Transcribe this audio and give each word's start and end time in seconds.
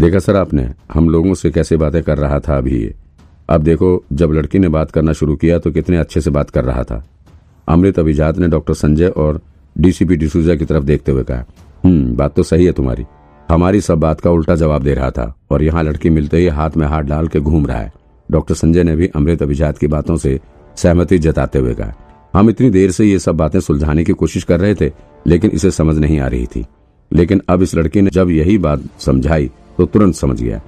देखा 0.00 0.18
सर 0.18 0.36
आपने, 0.36 0.62
हम 0.92 1.08
लोगों 1.08 1.32
से 1.34 1.50
कैसे 1.50 1.76
बातें 1.76 2.02
कर 2.02 2.18
रहा 2.18 2.38
था 2.40 2.56
अभी? 2.58 2.90
अब 3.48 3.62
देखो, 3.62 4.04
जब 4.12 4.32
लड़की 4.32 4.58
ने 4.58 4.68
बात 4.68 4.90
करना 4.90 5.12
शुरू 5.12 5.34
किया 5.36 5.58
तो 5.58 5.70
कितने 5.70 5.96
अच्छे 5.96 6.20
से 6.20 6.30
बात 6.30 6.50
कर 6.50 6.64
रहा 6.64 6.82
था। 6.82 7.04
अमृत 7.68 7.98
अभिजात 7.98 8.38
ने 8.38 8.48
डॉक्टर 8.48 8.74
संजय 8.74 9.08
और 9.08 9.40
डीसीपी 9.76 10.16
डिसूजा 10.16 10.54
की 10.54 10.64
तरफ़ 10.64 10.84
देखते 10.84 11.12
हुए 11.12 11.22
कहा 11.22 11.44
हम्म 11.84 12.16
बात 12.16 12.34
तो 12.34 12.42
सही 12.42 12.66
है 12.66 12.72
तुम्हारी। 12.72 13.04
हमारी 13.48 13.80
सब 13.80 13.98
बात 13.98 14.20
का 14.20 14.30
उल्टा 14.30 14.54
जवाब 14.54 14.82
दे 14.82 14.94
रहा 14.94 15.10
था 15.10 15.34
और 15.50 15.62
यहाँ 15.62 15.82
लड़की 15.82 16.10
मिलते 16.10 16.38
ही 16.38 16.46
हाथ 16.48 16.76
में 16.76 16.86
हाथ 16.86 17.02
डाल 17.02 17.28
के 17.28 17.40
घूम 17.40 17.66
रहा 17.66 17.78
है। 17.78 17.92
डॉक्टर 18.28 18.54
संजय 18.54 18.84
ने 18.84 18.96
भी 18.96 19.06
अमृत 19.06 19.42
अभिजात 19.42 19.78
की 19.78 19.86
बातों 19.88 20.16
से 20.16 20.38
सहमति 20.76 21.18
जताते 21.18 21.58
हुए 21.58 21.74
कहा, 21.74 21.92
हम 22.34 22.50
इतनी 22.50 22.70
देर 22.70 22.90
से 22.90 23.04
ये 23.04 23.18
सब 23.18 23.36
बातें 23.36 23.60
सुलझाने 23.60 24.04
की 24.04 24.12
कोशिश 24.14 24.44
कर 24.44 24.60
रहे 24.60 24.74
थे, 24.74 24.92
लेकिन 25.26 25.50
इसे 25.50 25.70
समझ 25.70 25.96
नहीं 25.98 26.20
आ 26.20 26.26
रही 26.26 26.46
थी। 26.46 26.66
लेकिन 27.10 27.40
अब 27.48 27.62
इस 27.62 27.74
लड़की 27.74 28.00
ने 28.00 28.10
जब 28.10 28.30
यही 28.30 28.58
बात 28.58 28.82
समझाई 29.00 29.50
तो 29.80 29.84
तुरंत 29.86 30.14
समझ 30.14 30.40
गया। 30.42 30.60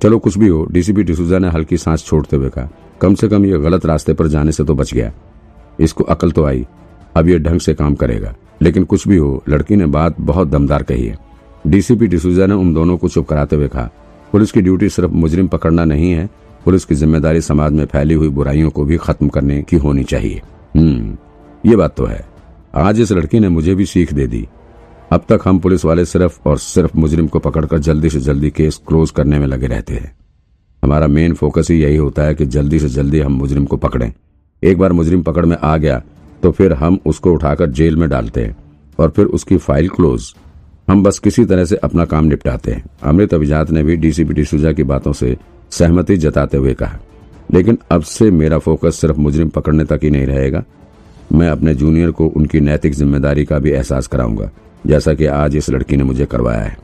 चलो 0.00 0.18
कुछ 0.18 0.36
भी 0.38 0.48
हो 0.48 0.64
डीसीपी 0.72 1.02
डिसूजा 1.02 1.38
ने 1.38 1.48
हल्की 1.48 1.76
सांस 1.78 2.04
छोड़ते 2.04 2.36
हुए 2.36 2.48
कहा, 2.48 2.68
कम 3.00 3.14
से 3.14 3.28
कम 3.28 3.44
ये 3.46 3.58
गलत 3.60 3.84
रास्ते 3.86 4.12
पर 4.12 4.26
जाने 4.28 4.52
से 4.52 4.64
तो 4.64 4.74
बच 4.74 4.92
गया। 4.94 5.12
इसको 5.78 6.04
अकल 6.04 6.30
तो 6.30 6.44
आई, 6.44 6.66
अब 7.16 7.28
ये 7.28 7.38
ढंग 7.38 7.60
से 7.60 7.74
काम 7.74 7.94
करेगा। 7.94 8.34
लेकिन 8.62 8.84
कुछ 8.84 9.06
भी 9.08 9.16
हो, 9.16 9.42
लड़की 9.48 9.76
ने 9.76 9.86
बात 9.88 10.20
बहुत 10.20 10.48
दमदार 10.48 10.82
कही 10.82 11.06
है। 11.06 11.18
डीसीपी 11.66 12.06
डिसूजा 12.06 12.46
ने 12.46 12.54
उन 12.54 12.72
दोनों 12.74 12.96
को 12.96 13.08
चुप 13.08 13.28
कराते 13.28 13.56
हुए 13.56 13.68
कहा, 13.68 13.88
पुलिस 14.32 14.52
की 14.52 14.62
ड्यूटी 14.62 14.88
सिर्फ़ 14.88 15.12
मुजरिम 15.12 15.48
पकड़ना 15.48 15.84
नहीं 15.84 16.10
है, 16.10 16.28
पुलिस 16.64 16.84
की 16.84 16.94
ज़िम्मेदारी 16.94 17.40
समाज 17.42 17.72
में 17.72 17.84
फैली 17.86 18.14
हुई 18.14 18.28
बुराइयों 18.30 18.70
को 18.70 18.84
भी 18.84 18.96
खत्म 18.96 19.28
करने 19.28 19.62
की 19.62 19.76
होनी 19.76 20.04
चाहिए। 20.04 20.42
हम्म 20.76 21.16
ये 21.64 21.76
बात 21.76 21.96
तो 21.96 22.04
है। 22.04 22.24
आज 22.76 23.00
इस 23.00 23.12
लड़की 23.12 23.40
ने 23.40 23.48
मुझे 23.48 23.74
भी 23.74 23.86
सीख 23.86 24.12
दे 24.12 24.26
दी। 24.26 24.46
अब 25.10 25.24
तक 25.28 25.40
हम 25.44 25.58
पुलिस 25.58 25.84
वाले 25.84 26.04
सिर्फ़ 26.04 26.38
और 26.46 26.58
सिर्फ़ 26.58 26.96
मुजरिम 26.96 27.26
को 27.26 27.38
पकड़कर 27.40 27.78
जल्दी 27.80 28.10
से 28.10 28.20
जल्दी 28.20 28.50
केस 28.50 28.80
क्लोज 28.88 29.10
करने 29.10 29.38
में 29.38 29.46
लगे 29.46 29.66
रहते 29.66 29.94
हैं। 29.94 30.14
हमारा 30.82 31.06
मेन 31.08 31.34
फोकस 31.34 31.70
ही 31.70 31.80
यही 31.82 31.96
होता 31.96 32.22
है 32.22 32.34
कि 32.34 32.46
जल्दी 32.46 32.78
से 32.78 32.88
जल्दी 32.90 33.20
हम 33.20 33.32
मुजरिम 33.32 33.64
को 33.64 33.76
पकड़ें। 33.78 34.12
एक 34.62 34.78
बार 34.78 34.92
मुजरिम 34.92 35.22
पकड़ 35.22 35.44
में 35.46 35.56
आ 35.58 35.76
गया 35.76 36.02
तो 36.42 36.50
फिर 36.52 36.72
हम 36.74 36.98
उसको 37.06 37.32
उठाकर 37.32 37.70
जेल 37.70 37.96
में 37.96 38.08
डालते 38.08 38.44
हैं 38.44 38.56
और 38.98 39.10
फिर 39.10 39.26
उसकी 39.28 39.56
फ़ाइल 39.58 39.88
क्लोज। 39.88 40.34
हम 40.88 41.02
बस 41.02 41.18
किसी 41.18 41.44
तरह 41.44 41.64
से 41.64 41.76
अपना 41.78 42.04
काम 42.04 42.24
निपटाते 42.24 42.72
हैं। 42.72 42.84
अमृत 43.02 43.34
अभिजात 43.34 43.70
ने 43.70 43.82
भी 43.82 43.96
डीसीपी 43.96 44.34
डिसूजा 44.34 44.72
की 44.72 44.82
बातों 44.84 45.12
से 45.12 45.36
सहमति 45.72 46.16
जताते 46.16 46.56
हुए 46.56 46.74
कहा, 46.74 46.98
लेकिन 47.50 47.78
अब 47.90 48.02
से 48.02 48.30
मेरा 48.32 48.58
फोकस 48.58 49.00
सिर्फ़ 49.00 49.18
मुजरिम 49.18 49.48
पकड़ने 49.50 49.84
तक 49.84 50.00
ही 50.02 50.10
नहीं 50.10 50.26
रहेगा। 50.26 50.64
मैं 51.32 51.48
अपने 51.48 51.74
जूनियर 51.74 52.10
को 52.10 52.26
उनकी 52.28 52.60
नैतिक 52.60 52.94
ज़िम्मेदारी 52.94 53.44
का 53.44 53.58
भी 53.58 53.70
एहसास 53.70 54.06
कराऊँगा। 54.06 54.50
जैसा 54.84 55.14
कि 55.14 55.26
आज 55.26 55.56
इस 55.56 55.70
लड़की 55.70 55.96
ने 55.96 56.04
मुझे 56.04 56.26
करवाया 56.26 56.60
है। 56.60 56.76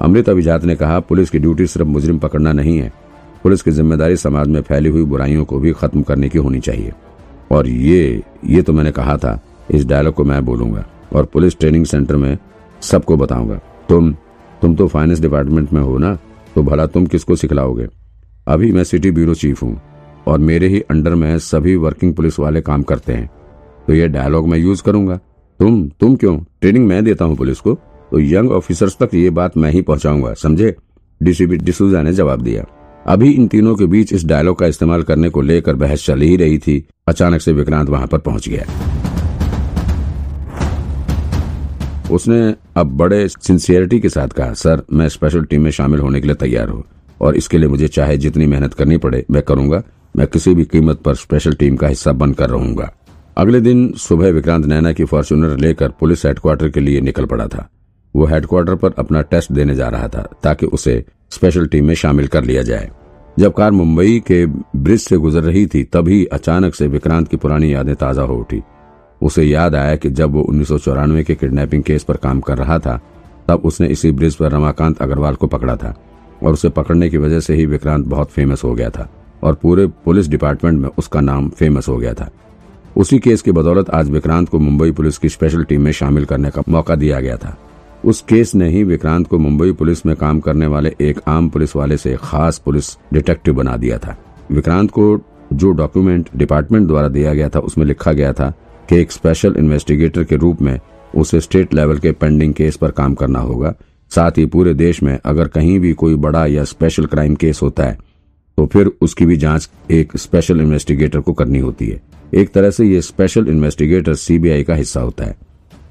अमृत 0.00 0.28
अभिजात 0.28 0.64
ने 0.64 0.74
कहा, 0.76 0.98
पुलिस 1.00 1.30
की 1.30 1.38
ड्यूटी 1.38 1.66
सिर्फ़ 1.66 1.88
मुजरिम 1.88 2.18
पकड़ना 2.18 2.52
नहीं 2.52 2.76
है। 2.78 2.92
पुलिस 3.42 3.62
की 3.62 3.70
ज़िम्मेदारी 3.70 4.16
समाज 4.16 4.48
में 4.48 4.60
फैली 4.62 4.88
हुई 4.88 5.04
बुराइयों 5.04 5.44
को 5.44 5.58
भी 5.58 5.72
खत्म 5.72 6.02
करने 6.02 6.28
की 6.28 6.38
होनी 6.38 6.60
चाहिए। 6.60 6.92
और 7.52 7.68
ये 7.68 8.22
ये 8.44 8.62
तो 8.62 8.72
मैंने 8.72 8.92
कहा 8.92 9.16
था, 9.16 9.38
इस 9.70 9.84
डायलॉग 9.84 10.14
को 10.14 10.24
मैं 10.24 10.44
बोलूँगा 10.44 10.84
और 11.12 11.24
पुलिस 11.24 11.58
ट्रेनिंग 11.58 11.86
सेंटर 11.86 12.16
में 12.16 12.36
सबको 12.82 13.16
बताऊँगा। 13.16 13.60
तुम 13.88 14.14
तुम 14.62 14.74
तो 14.76 14.86
फाइनेंस 14.88 15.20
डिपार्टमेंट 15.20 15.72
में 15.72 15.80
हो 15.82 15.96
ना 15.98 16.14
तो 16.54 16.62
भला 16.62 16.86
तुम 16.86 17.06
किसको 17.06 17.36
सिखलाओगे? 17.36 17.86
अभी 18.46 18.70
मैं 18.72 18.84
सिटी 18.84 19.10
ब्यूरो 19.10 19.34
चीफ 19.34 19.62
हूँ 19.62 19.80
और 20.26 20.38
मेरे 20.40 20.68
ही 20.68 20.80
अंडर 20.80 21.14
में 21.14 21.38
सभी 21.40 21.76
वर्किंग 21.76 22.14
पुलिस 22.14 22.38
वाले 22.38 22.60
काम 22.60 22.82
करते 22.82 23.12
हैं। 23.12 23.30
तो 23.86 23.94
ये 23.94 24.08
डायलॉग 24.08 24.48
मैं 24.48 24.58
यूज़ 24.58 24.82
करूँगा। 24.82 25.18
तुम 25.62 25.88
तुम 26.00 26.14
क्यों? 26.16 26.38
ट्रेनिंग 26.60 26.86
मैं 26.86 27.04
देता 27.04 27.24
हूँ 27.24 27.36
पुलिस 27.36 27.60
को। 27.60 27.74
तो 28.10 28.20
यंग 28.20 28.52
ऑफिसर्स 28.52 28.96
तक 29.00 29.10
ये 29.14 29.30
बात 29.30 29.56
मैं 29.56 29.70
ही 29.70 29.82
पहुंचाऊँगा, 29.82 30.34
समझे? 30.34 30.74
डीसीपी 31.22 31.56
डिसूजा 31.56 32.02
ने 32.02 32.12
जवाब 32.12 32.40
दिया। 32.42 32.64
अभी 33.06 33.30
इन 33.30 33.46
तीनों 33.48 33.74
के 33.76 33.86
बीच 33.86 34.12
इस 34.12 34.24
डायलॉग 34.24 34.58
का 34.58 34.66
इस्तेमाल 34.66 35.02
करने 35.02 35.28
को 35.28 35.40
लेकर 35.40 35.74
बहस 35.74 36.06
चल 36.06 36.20
ही 36.20 36.36
रही 36.36 36.58
थी। 36.58 36.86
अचानक 37.08 37.40
से 37.40 37.52
विक्रांत 37.52 37.88
वहाँ 37.88 38.06
पर 38.06 38.18
पहुँच 38.18 38.48
गया। 38.48 38.64
उसने 42.10 42.54
अब 42.76 42.96
बड़े 42.96 43.28
सिंसियरिटी 43.28 44.00
के 44.00 44.08
साथ 44.08 44.28
कहा, 44.28 44.52
सर, 44.52 44.82
मैं 44.92 45.08
स्पेशल 45.08 45.44
टीम 45.44 45.62
में 45.62 45.70
शामिल 45.70 46.00
होने 46.00 46.20
के 46.20 46.26
लिए 46.26 46.36
तैयार 46.36 46.68
हूँ 46.68 46.84
और 47.20 47.36
इसके 47.36 47.58
लिए 47.58 47.68
मुझे 47.68 47.88
चाहे 47.88 48.16
जितनी 48.16 48.46
मेहनत 48.46 48.74
करनी 48.74 48.96
पड़े, 48.96 49.24
मैं 49.30 49.42
करूँगा। 49.42 49.82
मैं 50.16 50.26
किसी 50.26 50.54
भी 50.54 50.64
कीमत 50.64 50.98
पर 50.98 51.14
स्पेशल 51.14 51.52
टीम 51.52 51.76
का 51.76 51.88
हिस्सा 51.88 52.12
बनकर 52.12 52.50
रहूँगा। 52.50 52.90
अगले 53.36 53.60
दिन 53.60 53.92
सुबह 53.92 54.30
विक्रांत 54.30 54.66
नैना 54.66 54.92
की 54.92 55.04
फॉर्च्यूनर 55.04 55.56
लेकर 55.56 55.90
पुलिस 55.90 56.24
हेडक्वार्टर 56.26 56.68
के 56.68 56.80
लिए 56.80 57.00
निकल 57.00 57.24
पड़ा 57.24 57.46
था। 57.46 57.68
वो 58.14 58.26
हेडक्वार्टर 58.26 58.74
पर 58.74 58.92
अपना 58.98 59.22
टेस्ट 59.22 59.52
देने 59.52 59.74
जा 59.74 59.88
रहा 59.88 60.08
था, 60.08 60.26
ताकि 60.42 60.66
उसे 60.66 61.04
स्पेशल 61.30 61.66
टीम 61.66 61.86
में 61.86 61.94
शामिल 61.94 62.26
कर 62.26 62.44
लिया 62.44 62.62
जाए। 62.62 62.90
जब 63.38 63.52
कार 63.52 63.70
मुंबई 63.70 64.22
के 64.26 64.44
ब्रिज 64.46 65.00
से 65.00 65.16
गुजर 65.16 65.42
रही 65.42 65.66
थी, 65.66 65.82
तभी 65.84 66.24
अचानक 66.24 66.74
से 66.74 66.86
विक्रांत 66.86 67.28
की 67.28 67.36
पुरानी 67.36 67.74
यादें 67.74 67.94
ताज़ा 67.94 68.22
हो 68.22 68.36
उठी। 68.36 68.62
उसे 69.22 69.44
याद 69.44 69.74
आया 69.74 69.96
कि 69.96 70.10
जब 70.10 70.32
वो 70.32 70.42
उन्नीस 70.42 70.68
सौ 70.68 70.78
चौरानवे 70.78 71.24
के 71.24 71.34
किडनैपिंग 71.34 71.82
केस 71.82 72.04
पर 72.04 72.16
काम 72.16 72.40
कर 72.40 72.58
रहा 72.58 72.78
था, 72.78 73.00
तब 73.48 73.62
उसने 73.64 73.86
इसी 73.86 74.12
ब्रिज 74.12 74.34
पर 74.34 74.50
रमाकांत 74.50 75.02
अग्रवाल 75.02 75.34
को 75.34 75.46
पकड़ा 75.46 75.76
था, 75.76 75.94
और 76.42 76.52
उसे 76.52 76.68
पकड़ने 76.68 77.10
की 77.10 77.18
वजह 77.18 77.40
से 77.40 77.54
ही 77.54 77.66
विक्रांत 77.66 78.06
बहुत 78.06 78.30
फ़ेमस 78.30 78.64
हो 78.64 78.74
गया 78.74 78.90
था, 78.90 79.10
और 79.42 79.54
पूरे 79.54 79.86
पुलिस 79.86 80.28
डिपार्टमेंट 80.28 80.80
में 80.80 80.88
उसका 80.98 81.20
नाम 81.20 81.48
फ़ेमस 81.48 81.88
हो 81.88 81.96
गया 81.96 82.14
था। 82.14 82.30
उसी 82.96 83.18
केस 83.18 83.42
की 83.42 83.52
बदौलत 83.52 83.90
आज 83.90 84.08
विक्रांत 84.10 84.48
को 84.48 84.58
मुंबई 84.58 84.90
पुलिस 84.92 85.18
की 85.18 85.28
स्पेशल 85.28 85.62
टीम 85.64 85.82
में 85.82 85.90
शामिल 85.92 86.24
करने 86.24 86.50
का 86.50 86.62
मौका 86.68 86.94
दिया 86.94 87.20
गया 87.20 87.36
था। 87.36 87.56
उस 88.04 88.20
केस 88.20 88.54
ने 88.54 88.68
ही 88.68 88.82
विक्रांत 88.84 89.26
को 89.26 89.38
मुंबई 89.38 89.72
पुलिस 89.72 90.04
में 90.06 90.14
काम 90.16 90.40
करने 90.40 90.66
वाले 90.66 90.94
एक 91.00 91.20
आम 91.28 91.48
पुलिस 91.48 91.74
वाले 91.76 91.96
से 91.96 92.16
खास 92.22 92.58
पुलिस 92.58 92.90
डिटेक्टिव 93.12 93.54
बना 93.54 93.76
दिया 93.76 93.98
था। 93.98 94.16
विक्रांत 94.50 94.90
को 94.90 95.18
जो 95.52 95.70
डॉक्यूमेंट 95.72 96.28
डिपार्टमेंट 96.36 96.86
द्वारा 96.86 97.08
दिया 97.08 97.34
गया 97.34 97.48
था, 97.48 97.58
उसमें 97.58 97.86
लिखा 97.86 98.12
गया 98.12 98.32
था 98.32 98.52
कि 98.88 98.96
एक 98.96 99.12
स्पेशल 99.12 99.56
इन्वेस्टिगेटर 99.58 100.24
के 100.24 100.36
रूप 100.36 100.62
में 100.62 100.78
उसे 101.14 101.40
स्टेट 101.40 101.74
लेवल 101.74 101.98
के 101.98 102.12
पेंडिंग 102.12 102.54
केस 102.54 102.76
पर 102.76 102.90
काम 102.90 103.14
करना 103.14 103.40
होगा। 103.40 103.74
साथ 104.12 104.38
ही 104.38 104.46
पूरे 104.46 104.74
देश 104.74 105.02
में 105.02 105.18
अगर 105.24 105.48
कहीं 105.48 105.78
भी 105.80 105.92
कोई 105.94 106.16
बड़ा 106.18 106.46
या 106.46 106.64
स्पेशल 106.66 107.06
क्राइम 107.06 107.34
केस 107.34 107.62
होता 107.62 107.84
है 107.84 107.98
तो 108.58 108.66
फिर 108.66 108.90
उसकी 109.02 109.26
भी 109.26 109.36
जाँच 109.36 109.70
एक 109.90 110.16
स्पेशल 110.16 110.60
इन्वेस्टिगेटर 110.60 111.20
को 111.20 111.32
करनी 111.32 111.58
होती 111.58 111.86
है। 111.86 112.00
एक 112.32 112.52
तरह 112.52 112.70
से 112.70 112.84
ये 112.84 113.00
स्पेशल 113.02 113.48
इन्वेस्टिगेटर 113.48 114.14
सीबीआई 114.14 114.62
का 114.62 114.74
हिस्सा 114.74 115.00
होता 115.00 115.24
है, 115.24 115.36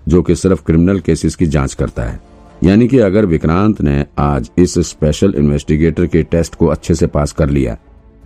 जो 0.07 0.21
कि 0.21 0.35
सिर्फ़ 0.35 0.63
क्रिमिनल 0.65 0.99
केसेस 0.99 1.35
की 1.35 1.45
जाँच 1.47 1.73
करता 1.73 2.03
है। 2.03 2.19
यानी 2.61 2.87
कि 2.87 2.97
अगर 2.99 3.25
विक्रांत 3.25 3.81
ने 3.81 4.05
आज 4.19 4.49
इस 4.57 4.73
स्पेशल 4.79 5.33
इन्वेस्टिगेटर 5.37 6.05
के 6.07 6.23
टेस्ट 6.23 6.55
को 6.55 6.67
अच्छे 6.67 6.95
से 6.95 7.07
पास 7.07 7.31
कर 7.31 7.49
लिया 7.49 7.77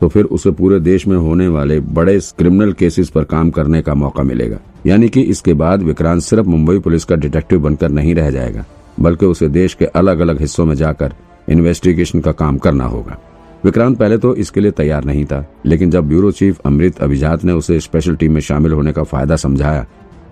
तो 0.02 0.08
फिर 0.08 0.26
उसे 0.26 0.52
पूरे 0.52 0.80
देश 0.80 1.06
में 1.08 1.16
होने 1.18 1.48
वाले 1.48 1.80
बड़े 1.80 2.18
क्रिमिनल 2.38 2.72
केसेस 2.74 3.10
पर 3.10 3.24
काम 3.24 3.50
करने 3.50 3.82
का 3.82 3.94
मौका 3.94 4.24
मिलेगा। 4.24 4.58
यानी 4.88 5.10
कि 5.10 5.22
इसके 5.24 5.54
बाद 5.54 5.84
विक्रांत 5.84 6.22
सिर्फ़ 6.22 6.48
मुंबई 6.48 6.80
पुलिस 6.80 7.04
का 7.04 7.16
डिटेक्टिव 7.16 7.60
बनकर 7.60 7.90
नहीं 7.90 8.16
रह 8.16 8.30
जाएगा, 8.32 8.66
बल्कि 9.00 9.26
उसे 9.26 9.50
देश 9.50 9.74
के 9.74 9.86
अलग 9.86 10.20
अलग 10.20 10.40
हिस्सों 10.42 10.66
में 10.66 10.76
जाकर 10.76 11.14
इन्वेस्टिगेशन 11.50 12.20
का 12.20 12.32
काम 12.34 12.58
करना 12.58 12.86
होगा। 12.86 13.18
विक्रांत 13.64 13.98
पहले 13.98 14.18
तो 14.18 14.36
इसके 14.36 14.62
लिए 14.62 14.72
तैयार 14.72 15.04
नहीं 15.04 15.26
था, 15.26 15.46
लेकिन 15.66 15.92
जब 15.92 16.08
ब्यूरो 16.08 16.32
चीफ 16.32 16.60
अमृत 16.66 17.00
अभिजात 17.00 17.44
ने 17.44 17.54
उसे 17.54 17.80
स्पेशल 17.80 18.16
टीम 18.16 18.34
में 18.34 18.42
शामिल 18.42 18.74
होने 18.74 18.94
का 18.94 19.04
फ़ायदा 19.04 19.36
समझाया 19.38 19.86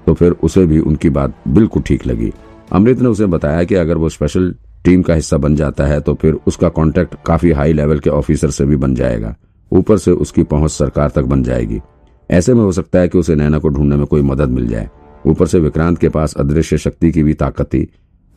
तो 0.07 0.13
फिर 0.13 0.31
उसे 0.43 0.65
भी 0.65 0.79
उनकी 0.81 1.09
बात 1.11 1.35
बिल्कुल 1.47 1.81
ठीक 1.81 2.05
लगी। 2.07 2.31
अमृत 2.71 2.99
ने 2.99 3.07
उसे 3.07 3.25
बताया 3.27 3.63
कि 3.63 3.75
अगर 3.75 3.97
वो 3.97 4.09
स्पेशल 4.09 4.53
टीम 4.85 5.01
का 5.01 5.13
हिस्सा 5.13 5.37
बन 5.37 5.55
जाता 5.55 5.85
है 5.85 5.99
तो 6.01 6.13
फिर 6.13 6.33
उसका 6.47 6.69
कॉन्टेक्ट 6.71 7.15
काफ़ी 7.25 7.51
हाई 7.51 7.73
लेवल 7.73 7.99
के 7.99 8.09
ऑफिसर 8.11 8.49
से 8.49 8.65
भी 8.65 8.75
बन 8.77 8.95
जाएगा। 8.95 9.35
ऊपर 9.71 9.97
से 9.97 10.11
उसकी 10.13 10.43
पहुँच 10.45 10.71
सरकार 10.71 11.09
तक 11.09 11.23
बन 11.23 11.43
जाएगी। 11.43 11.79
ऐसे 12.29 12.53
में 12.53 12.61
हो 12.61 12.71
सकता 12.71 12.99
है 12.99 13.07
कि 13.07 13.17
उसे 13.17 13.35
नैना 13.35 13.57
को 13.57 13.69
ढूँढने 13.69 13.95
में 13.95 14.05
कोई 14.05 14.21
मदद 14.23 14.49
मिल 14.49 14.67
जाए। 14.67 14.89
ऊपर 15.25 15.47
से 15.47 15.59
विक्रांत 15.59 15.97
के 15.97 16.09
पास 16.09 16.33
अदृश्य 16.35 16.77
शक्ति 16.77 17.11
की 17.11 17.23
भी 17.23 17.33
ताकत 17.35 17.65
थी, 17.65 17.87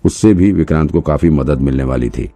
उससे 0.05 0.33
भी 0.35 0.53
विक्रांत 0.53 0.93
को 0.93 1.01
काफ़ी 1.03 1.31
मदद 1.33 1.61
मिलने 1.61 1.85
वाली 1.85 2.09
थी। 2.09 2.31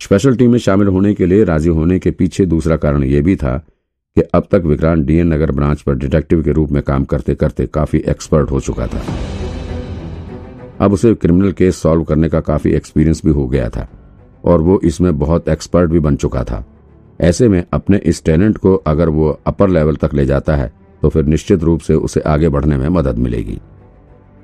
स्पेशल 0.00 0.36
टीम 0.36 0.50
में 0.52 0.58
शामिल 0.58 0.88
होने 0.88 1.12
के 1.14 1.26
लिए 1.26 1.44
राज़ी 1.44 1.68
होने 1.68 1.98
के 1.98 2.10
पीछे 2.10 2.44
दूसरा 2.46 2.76
कारण 2.76 3.02
यह 3.04 3.22
भी 3.22 3.34
था 3.36 3.56
कि 4.16 4.22
अब 4.34 4.46
तक 4.52 4.62
Vikrant 4.64 5.04
D N 5.06 5.32
Nagar 5.32 5.50
branch 5.50 5.82
पर 5.82 5.94
डिटेक्टिव 5.94 6.42
के 6.42 6.52
रूप 6.52 6.70
में 6.70 6.82
काम 6.82 7.04
करते 7.04 7.34
करते 7.34 7.66
काफ़ी 7.66 7.98
एक्सपर्ट 8.08 8.50
हो 8.50 8.60
चुका 8.60 8.86
था। 8.86 9.02
अब 10.80 10.92
उसे 10.92 11.14
क्रिमिनल 11.14 11.52
केस 11.52 11.76
सॉल्व 11.76 12.04
करने 12.04 12.28
का 12.28 12.40
काफ़ी 12.40 12.72
एक्सपीरियंस 12.72 13.22
भी 13.24 13.30
हो 13.30 13.46
गया 13.48 13.68
था 13.68 13.88
और 14.44 14.60
वो 14.60 14.80
इसमें 14.84 15.18
बहुत 15.18 15.48
एक्सपर्ट 15.48 15.90
भी 15.90 15.98
बन 15.98 16.16
चुका 16.16 16.42
था। 16.44 16.64
ऐसे 17.20 17.48
में 17.48 17.62
अपने 17.72 18.00
इस 18.04 18.24
टैलेंट 18.24 18.58
को 18.58 18.74
अगर 18.76 19.08
वो 19.08 19.28
अपर 19.46 19.68
लेवल 19.68 19.96
तक 19.96 20.14
ले 20.14 20.24
जाता 20.26 20.56
है 20.56 20.72
तो 21.02 21.08
फिर 21.08 21.24
निश्चित 21.24 21.62
रूप 21.62 21.80
से 21.80 21.94
उसे 21.96 22.20
आगे 22.20 22.48
बढ़ने 22.48 22.76
में 22.76 22.88
मदद 22.88 23.18
मिलेगी। 23.18 23.58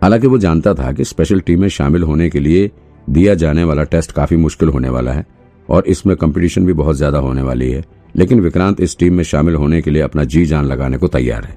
हालाँकि 0.02 0.26
वो 0.26 0.38
जानता 0.38 0.74
था 0.74 0.92
कि 0.92 1.04
स्पेशल 1.04 1.40
टीम 1.40 1.60
में 1.60 1.68
शामिल 1.70 2.02
होने 2.02 2.30
के 2.30 2.40
लिए 2.40 2.70
दिया 3.10 3.34
जाने 3.34 3.64
वाला 3.64 3.84
टेस्ट 3.86 4.12
काफ़ी 4.12 4.36
मुश्किल 4.36 4.68
होने 4.68 4.88
वाला 4.88 5.12
है 5.12 5.26
और 5.70 5.86
इसमें 5.86 6.16
कंपटीशन 6.16 6.66
भी 6.66 6.72
बहुत 6.72 6.96
ज़्यादा 6.96 7.18
होने 7.18 7.42
वाली 7.42 7.70
है। 7.70 7.84
लेकिन 8.14 8.40
विक्रांत 8.40 8.80
इस 8.80 8.96
टीम 8.98 9.14
में 9.14 9.24
शामिल 9.24 9.54
होने 9.54 9.80
के 9.82 9.90
लिए 9.90 10.02
अपना 10.02 10.24
जी 10.24 10.44
जान 10.46 10.64
लगाने 10.64 10.98
को 10.98 11.08
तैयार 11.08 11.44
है। 11.44 11.56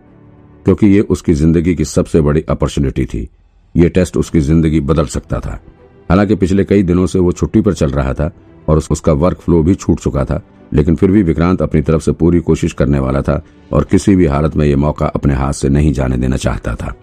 क्योंकि 0.65 0.87
ये 0.87 1.01
उसकी 1.01 1.33
ज़िंदगी 1.33 1.75
की 1.75 1.85
सबसे 1.85 2.21
बड़ी 2.21 2.43
अपॉर्चुनिटी 2.49 3.05
थी। 3.05 3.27
ये 3.75 3.89
टेस्ट 3.89 4.17
उसकी 4.17 4.39
ज़िंदगी 4.39 4.79
बदल 4.81 5.05
सकता 5.05 5.39
था। 5.39 5.59
हालाँकि 6.09 6.35
पिछले 6.35 6.63
कई 6.63 6.83
दिनों 6.83 7.05
से 7.07 7.19
वो 7.19 7.31
छुट्टी 7.31 7.61
पर 7.61 7.73
चल 7.73 7.91
रहा 7.91 8.13
था 8.13 8.31
और 8.69 8.77
उसका 8.77 9.13
वर्क 9.13 9.37
फ्लो 9.37 9.61
भी 9.63 9.75
छूट 9.75 9.99
चुका 9.99 10.25
था। 10.25 10.41
लेकिन 10.73 10.95
फिर 10.95 11.11
भी 11.11 11.23
विक्रांत 11.23 11.61
अपनी 11.61 11.81
तरफ़ 11.81 12.01
से 12.01 12.11
पूरी 12.11 12.39
कोशिश 12.39 12.73
करने 12.73 12.99
वाला 12.99 13.21
था 13.21 13.41
और 13.73 13.83
किसी 13.83 14.15
भी 14.15 14.25
हालत 14.25 14.55
में 14.55 14.65
ये 14.65 14.75
मौका 14.75 15.05
अपने 15.05 15.33
हाथ 15.33 15.53
से 15.53 15.69
नहीं 15.69 15.93
जाने 15.93 16.17
देना 16.17 16.37
चाहता 16.37 16.75
था। 16.75 16.93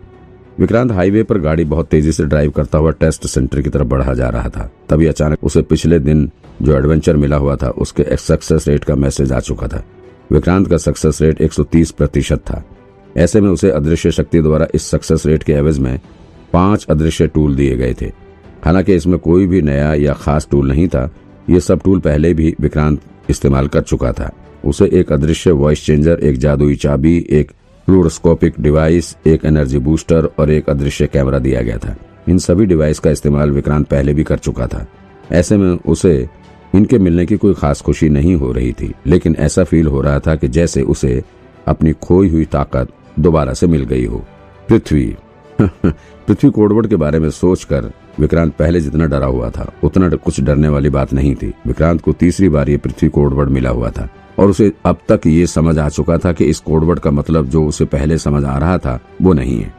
विक्रांत 0.61 0.93
हाईवे 0.93 1.23
पर 1.23 1.39
गाड़ी 1.39 1.65
बहुत 1.65 1.87
तेज़ी 1.87 2.13
से 2.13 2.25
ड्राइव 2.25 2.51
करता 2.51 2.79
हुआ 2.79 2.91
टेस्ट 2.91 3.27
सेंटर 3.27 3.63
की 3.63 3.71
तरफ़ 3.71 3.87
बढ़ा 3.89 4.15
जा 4.15 4.29
रहा 4.29 4.49
था। 4.49 4.73
तभी 4.89 5.07
अचानक 5.07 5.39
उसे 5.43 5.63
पिछले 5.63 5.99
दिन 5.99 6.31
जो 6.63 6.79
एडवेंचर 6.79 7.17
मिला 7.17 7.37
हुआ 7.37 7.57
था, 7.57 7.69
उसके 7.69 8.17
सक्सेस 8.17 8.69
रेट 8.69 8.85
का 8.85 8.95
मैसेज 8.95 9.33
आ 9.33 9.41
चुका 9.41 9.67
था। 9.67 9.85
विक्रांत 10.33 10.71
का 10.71 10.77
सक्सेस 10.77 11.23
रेट 11.23 11.41
130 11.41 11.91
प्रतिशत 11.91 12.39
था। 12.39 12.65
ऐसे 13.17 13.41
में 13.41 13.49
उसे 13.49 13.71
अदृश्य 13.71 14.11
शक्ति 14.11 14.41
द्वारा 14.41 14.67
इस 14.75 14.83
सक्सेस 14.83 15.27
रेट 15.27 15.43
के 15.43 15.53
एवज 15.53 15.79
में 15.79 16.01
पाँच 16.53 16.87
अदृश्य 16.91 17.27
टूल 17.27 17.57
दिए 17.57 17.77
गए 17.77 17.95
थे। 18.01 18.13
हालाँकि 18.65 18.95
इसमें 18.95 19.19
कोई 19.19 19.47
भी 19.47 19.63
नया 19.63 19.95
या 19.95 20.13
खास 20.13 20.49
टूल 20.51 20.69
नहीं 20.69 20.89
था। 20.89 21.15
ये 21.51 21.61
सब 21.61 21.81
टूल 21.85 22.01
पहले 22.01 22.35
भी 22.35 22.55
विक्रांत 22.61 23.01
इस्तेमाल 23.31 23.69
कर 23.69 23.81
चुका 23.81 24.13
था। 24.13 24.33
उसे 24.65 24.91
एक 24.93 25.13
अदृश्य 25.13 25.51
वॉइस 25.51 25.87
चेंजर, 25.87 26.19
एक 26.23 26.37
जादुई 26.37 26.77
चाबी, 26.77 27.27
एक 27.31 27.53
फ्लूरोस्कोपिक 27.89 28.55
डिवाइस, 28.61 29.17
एक 29.27 29.45
एनर्जी 29.45 29.79
बूस्टर 29.79 30.25
और 30.39 30.51
एक 30.51 30.71
अदृश्य 30.71 31.07
कैमरा 31.07 31.39
दिया 31.39 31.63
गया 31.63 31.79
था। 31.79 31.97
इन 32.29 32.39
सभी 32.39 32.67
डिवाइस 32.67 32.99
का 32.99 33.11
इस्तेमाल 33.11 33.51
विक्रांत 33.51 33.87
पहले 33.87 34.15
भी 34.15 34.25
कर 34.25 34.39
चुका 34.39 34.67
था। 34.67 34.87
ऐसे 35.33 35.57
में 35.57 35.79
उसे 35.87 36.29
इनके 36.75 36.99
मिलने 36.99 37.27
की 37.27 37.37
कोई 37.37 37.55
खास 37.55 37.81
खुशी 37.81 38.09
नहीं 38.09 38.37
हो 38.37 38.53
रही 38.53 38.73
थी, 38.73 38.95
लेकिन 39.07 39.37
ऐसा 39.39 39.65
फील 39.65 39.87
हो 39.87 40.01
रहा 40.01 40.19
था 40.19 40.37
कि 40.37 40.49
जैसे 40.49 40.83
उसे 40.83 41.25
अपनी 41.67 41.93
खोई 41.93 42.29
हुई 42.29 42.45
ताकत 42.45 42.89
दोबारा 43.19 43.53
से 43.53 43.67
मिल 43.67 43.85
गई 43.85 44.05
हो। 44.05 44.25
पृथ्वी 44.69 45.17
पृथ्वी 45.87 46.51
कोडवर्ड 46.51 46.87
के 46.87 46.97
बारे 46.97 47.19
में 47.19 47.31
सोचकर 47.31 47.93
विक्रांत 48.21 48.53
पहले 48.53 48.81
जितना 48.81 49.07
डरा 49.07 49.27
हुआ 49.27 49.51
था, 49.51 49.73
उतना 49.85 50.09
कुछ 50.09 50.41
डरने 50.41 50.69
वाली 50.69 50.89
बात 50.89 51.13
नहीं 51.13 51.35
थी। 51.35 51.55
विक्रांत 51.67 52.01
को 52.01 52.13
तीसरी 52.13 52.49
बार 52.49 52.69
ये 52.69 52.77
पृथ्वी 52.77 53.09
कोडवर्ड 53.09 53.49
मिला 53.49 53.71
हुआ 53.71 53.91
था। 53.91 54.09
और 54.39 54.51
उसे 54.51 54.73
अब 54.85 54.99
तक 55.09 55.21
ये 55.27 55.47
समझ 55.47 55.79
आ 55.79 55.89
चुका 55.89 56.19
था 56.19 56.33
कि 56.33 56.45
इस 56.45 56.59
कोडवर्ड 56.59 56.99
का 56.99 57.11
मतलब 57.11 57.47
जो 57.47 57.67
उसे 57.67 57.85
पहले 57.85 58.19
समझ 58.19 58.45
आ 58.45 58.59
रहा 58.59 58.79
था, 58.79 59.01
वो 59.23 59.33
नहीं 59.33 59.59
है। 59.59 59.75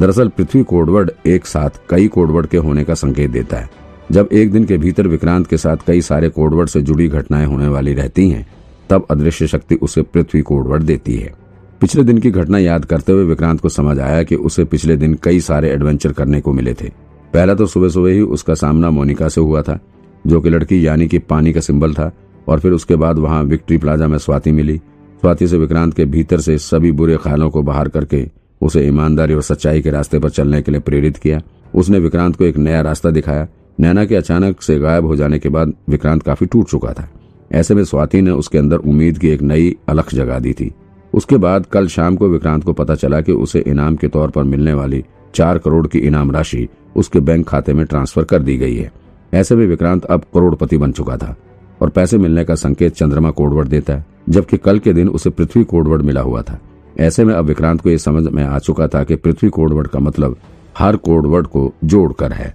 दरअसल 0.00 0.28
पृथ्वी 0.28 0.62
कोडवर्ड 0.62 1.10
एक 1.26 1.46
साथ 1.46 1.70
कई 1.90 2.08
कोडवर्ड 2.08 2.46
के 2.46 2.56
होने 2.56 2.84
का 2.84 2.94
संकेत 2.94 3.30
देता 3.30 3.56
है। 3.56 3.70
जब 4.12 4.28
एक 4.32 4.52
दिन 4.52 4.64
के 4.64 4.76
भीतर 4.76 5.06
विक्रांत 5.06 5.46
के 5.46 5.56
साथ 5.56 5.76
कई 5.86 6.00
सारे 6.00 6.28
कोडवर्ड 6.28 6.68
से 6.68 6.82
जुड़ी 6.82 7.08
घटनाएँ 7.08 7.46
होने 7.46 7.68
वाली 7.68 7.94
रहती 7.94 8.30
हैं, 8.30 8.46
तब 8.90 9.06
अदृश्य 9.10 9.46
शक्ति 9.46 9.74
उसे 9.74 10.02
पृथ्वी 10.02 10.42
कोडवर्ड 10.42 10.82
देती 10.82 11.16
है। 11.16 11.34
पिछले 11.80 12.04
दिन 12.04 12.18
की 12.18 12.30
घटना 12.30 12.58
याद 12.58 12.84
करते 12.84 13.12
हुए 13.12 13.24
विक्रांत 13.24 13.60
को 13.60 13.68
समझ 13.68 13.98
आया 13.98 14.22
कि 14.22 14.34
उसे 14.34 14.64
पिछले 14.64 14.96
दिन 14.96 15.18
कई 15.22 15.40
सारे 15.40 15.70
एडवेंचर 15.70 16.12
करने 16.12 16.40
को 16.40 16.52
मिले 16.52 16.74
थे। 16.74 16.88
पहला 17.34 17.54
तो 17.54 17.66
सुबह 17.66 17.88
सुबह 17.88 18.10
ही 18.10 18.20
उसका 18.20 18.54
सामना 18.54 18.90
मोनिका 18.90 19.28
से 19.28 19.40
हुआ 19.40 19.62
था, 19.62 19.78
जो 20.26 20.40
कि 20.40 20.50
लड़की 20.50 20.86
यानी 20.86 21.08
कि 21.08 21.18
पानी 21.18 21.52
का 21.52 21.60
सिंबल 21.60 21.94
था 21.94 22.12
और 22.48 22.60
फिर 22.60 22.72
उसके 22.72 22.96
बाद 22.96 23.18
वहाँ 23.18 23.42
विक्ट्री 23.44 23.78
प्लाजा 23.78 24.08
में 24.08 24.18
स्वाति 24.18 24.52
मिली। 24.52 24.76
स्वाति 25.20 25.48
से 25.48 25.58
विक्रांत 25.58 25.94
के 25.94 26.04
भीतर 26.04 26.40
से 26.40 26.58
सभी 26.58 26.92
बुरे 26.92 27.16
ख्यालों 27.16 27.50
को 27.50 27.62
बाहर 27.62 27.88
करके 27.88 28.26
उसे 28.60 28.86
ईमानदारी 28.86 29.34
और 29.34 29.42
सच्चाई 29.42 29.82
के 29.82 29.90
रास्ते 29.90 30.18
पर 30.18 30.30
चलने 30.30 30.62
के 30.62 30.72
लिए 30.72 30.80
प्रेरित 30.80 31.16
किया। 31.16 31.40
उसने 31.74 31.98
विक्रांत 31.98 32.36
को 32.36 32.44
एक 32.44 32.56
नया 32.56 32.80
रास्ता 32.80 33.10
दिखाया। 33.10 33.46
नैना 33.80 34.04
के 34.04 34.16
अचानक 34.16 34.62
से 34.62 34.78
गायब 34.78 35.06
हो 35.06 35.16
जाने 35.16 35.38
के 35.38 35.48
बाद 35.48 35.72
विक्रांत 35.88 36.22
काफ़ी 36.22 36.46
टूट 36.46 36.68
चुका 36.68 36.92
था। 36.92 37.08
ऐसे 37.52 37.74
में 37.74 37.84
स्वाति 37.84 38.22
ने 38.22 38.30
उसके 38.30 38.58
अंदर 38.58 38.76
उम्मीद 38.76 39.18
की 39.18 39.28
एक 39.28 39.42
नई 39.42 39.76
अलख 39.88 40.14
जगा 40.14 40.38
दी 40.38 40.52
थी। 40.52 40.72
उसके 41.14 41.36
बाद 41.36 41.66
कल 41.66 41.88
शाम 41.88 42.16
को 42.16 42.28
विक्रांत 42.28 42.64
को 42.64 42.72
पता 42.72 42.94
चला 42.94 43.20
कि 43.20 43.32
उसे 43.32 43.60
इनाम 43.60 43.96
के 43.96 44.08
तौर 44.08 44.30
पर 44.30 44.42
मिलने 44.42 44.74
वाली 44.74 45.04
चार 45.34 45.58
करोड़ 45.58 45.86
की 45.86 45.98
इनाम 45.98 46.32
राशि 46.32 46.68
उसके 46.96 47.20
बैंक 47.20 47.48
खाते 47.48 47.74
में 47.74 47.86
ट्रांसफ़र 47.86 48.24
कर 48.24 48.42
दी 48.42 48.56
गई 48.56 48.76
है। 48.76 48.92
ऐसे 49.34 49.56
में 49.56 49.66
विक्रांत 49.66 50.04
अब 50.04 50.24
करोड़पति 50.34 50.78
बन 50.78 50.92
चुका 50.92 51.16
था। 51.16 51.36
और 51.82 51.88
पैसे 51.88 52.18
मिलने 52.18 52.44
का 52.44 52.54
संकेत 52.54 52.94
चंद्रमा 52.94 53.30
कोडवर्ड 53.30 53.68
देता 53.68 53.94
है, 53.94 54.06
जबकि 54.28 54.56
कल 54.56 54.78
के 54.78 54.92
दिन 54.92 55.08
उसे 55.08 55.30
पृथ्वी 55.30 55.64
कोडवर्ड 55.64 56.02
मिला 56.02 56.20
हुआ 56.20 56.42
था। 56.42 56.58
ऐसे 56.98 57.24
में 57.24 57.34
अब 57.34 57.44
विक्रांत 57.44 57.80
को 57.80 57.90
यह 57.90 57.96
समझ 57.96 58.32
में 58.32 58.44
आ 58.44 58.58
चुका 58.58 58.88
था 58.88 59.04
कि 59.04 59.16
पृथ्वी 59.16 59.50
कोडवर्ड 59.50 59.88
का 59.88 59.98
मतलब 59.98 60.36
हर 60.78 60.96
कोडवर्ड 60.96 61.46
को 61.46 61.72
जोड़कर 61.84 62.32
है। 62.32 62.54